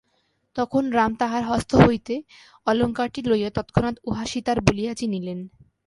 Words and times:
তখন 0.55 0.83
রাম 0.91 1.11
তাঁহার 1.15 1.43
হস্ত 1.43 1.71
হইতে 1.81 2.13
অলঙ্কারটি 2.67 3.19
লইয়া 3.25 3.49
তৎক্ষণাৎ 3.49 3.95
উহা 4.03 4.25
সীতার 4.25 4.57
বলিয়া 4.61 4.93
চিনিলেন। 4.93 5.39